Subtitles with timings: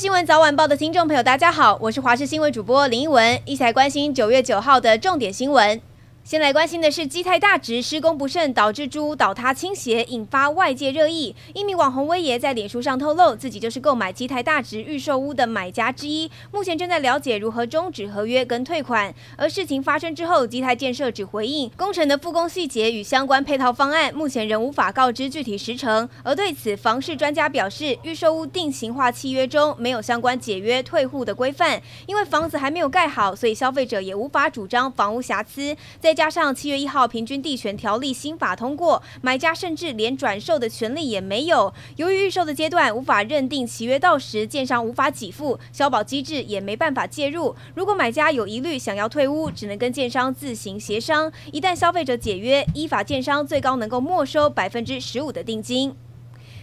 [0.00, 5.78] 新闻早晚报的听众朋友，大家好，我是华视新闻主播林一文，一起来关心九月九号的重点新闻。
[6.22, 11.34] 先来关心的是基泰大直施工不慎导致猪屋倒塌倾斜，引发外界热议。
[11.54, 19.12] 一名网红威爷在脸书上透露，自己就是购买基泰大直预售屋的买家之一，目前正在了解如何终止合约跟退款。
[19.36, 26.08] 而事情发生之后，基泰建设只回应工程的复工细节与相关配套方案，目前仍无法告知具体时程。
[26.22, 35.74] 而对此，房市专家表示，预售屋定型化契约中没有相关解约退户的规范，因为房子还没有盖好，所以消费者也无法主张房屋瑕疵。
[36.10, 41.72] 再加上七月一号平均地权条例新法通过，买家甚至连转售的权利也没有。
[41.98, 47.54] 由于预售的阶段无法认定契约到时，建商无法给付，消保机制也没办法介入。
[47.76, 51.30] 如果买家有疑虑想要退屋，只能跟建商自行协商。
[51.52, 55.94] 一旦消费者解约，依法建商最高能够没收百分之十五的定金。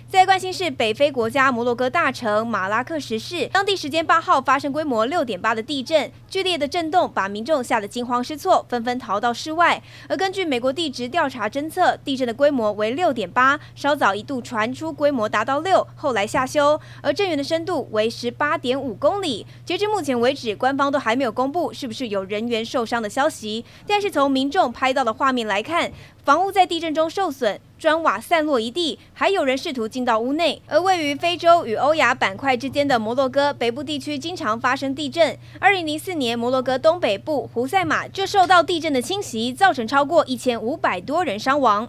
[0.10, 9.84] 再关心是北非国家摩洛哥大城马拉克什市，当地时间八号发生规模六点八的地震，剧烈的震动把民众吓得惊慌失措，纷纷逃到室外。
[10.08, 16.80] 而根据美国地质调查侦测，地震的规模为六点八，稍早一度传出规模达到六，后来下修。
[17.02, 19.46] 而震源的深度为十八点五公里。
[19.66, 23.66] 截至目前为止，官方都还没有公布是不是有人员受伤的消息。
[23.86, 25.92] 但是从民众拍到的画面来看，
[26.28, 27.58] 房屋在地震中受损。
[27.80, 30.62] 砖瓦散落一地，还有人试图进到屋内。
[30.68, 35.38] 而位于非洲与欧亚板块之间的摩洛哥北部地区经常发生地震。
[35.58, 41.88] 二零零四年，摩洛哥东北部胡塞马就受到地震的侵袭，造成超过一千五百多人伤亡。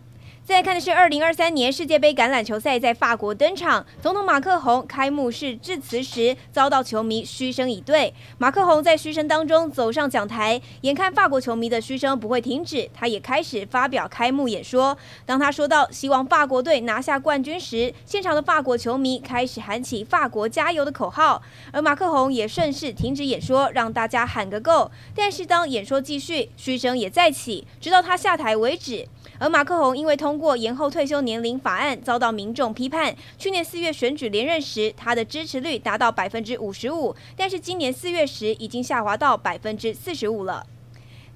[0.48, 8.14] 再来看的是二零二三年世界杯橄榄球赛在法国登场，总统马克宏开幕式致辞时遭到球迷嘘声以对。
[8.38, 14.96] 马克宏在嘘声当中走上讲台，眼看法国球迷的嘘声不会停止，他也开始发表开幕演说。
[15.26, 24.90] 当他说到希望法国队拿下冠军时，现场的法国球迷开始喊起“法国加油”的口号，而马克宏也顺势停止演说，让大家喊个够。
[25.14, 29.06] 但是当演说继续，嘘声也再起，直到他下台为止。
[29.40, 33.14] 而马克宏因为通过延后退休年龄法案，遭到民众批判。
[33.36, 40.64] 去年四月选举连任时，他的支持率达到百分之五十五，但是今年四月时已经下滑到百分之四十五了。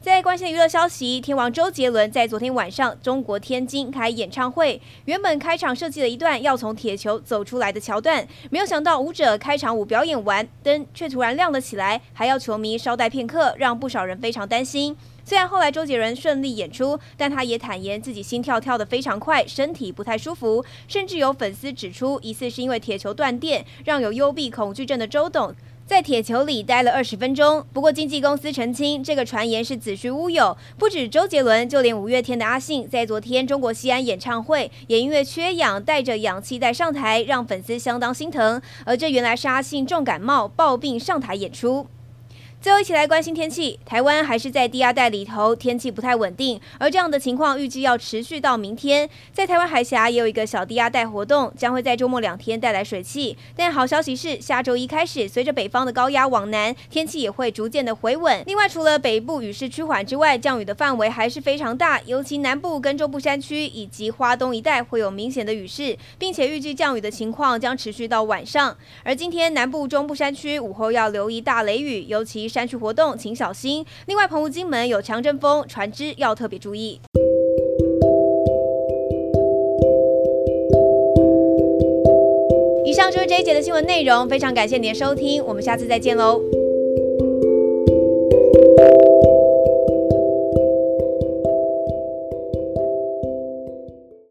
[0.01, 14.97] 在关心的娱乐消息，天王周杰伦在昨天晚上中国天津开演唱会，原本开场设计了一段要从铁球走出来的桥段，没有想到舞者开场舞表演完，灯却突然亮了起来，还要球迷稍待片刻，让不少人非常担心。
[15.25, 25.55] 虽然后来周杰伦顺利演出，但他也坦言自己心跳跳得非常快，身体不太舒服，甚至有粉丝指出，疑似是因为铁球断电，让有幽闭恐惧症的周董
[25.87, 27.65] 在铁球里待了二十分钟。
[27.73, 30.57] 不过经纪公司澄清，这个传言是子虚乌有。
[30.79, 38.61] 不止周杰伦，就连五月天的阿信，在昨天中国西安演唱会也因为缺氧，带着氧气袋上台，让粉丝相当心疼。
[38.85, 41.87] 而这原来是阿信重感冒抱病上台演出。
[42.63, 49.11] 最后一起来关心天气，台湾还是在低压带里头，天气不太稳定，而这样的情况预计要持续到明天。
[49.33, 53.37] 在台湾海峡也有一个小低压带活动，将会在周末两天带来水汽。
[53.57, 58.45] 但好消息是，下周一开始，随着北方的高压往南，天气也会逐渐的回稳。
[58.47, 68.77] 另外，除了北部雨势趋缓之外，降雨的范围还是非常大，尤其南部跟中部山区以及花东一带会有明显的雨势，并且预计降雨的情况将持续到晚上。
[69.03, 73.85] 而今天南部、中部山区午后要留意大雷雨，尤其山区活动请小心。
[74.07, 77.01] 另外，澎湖、金门有强阵风，船只要特别注意。
[82.85, 86.62] 以上就是这一节的新闻内容，非常感谢您的收听，我们下次再见喽。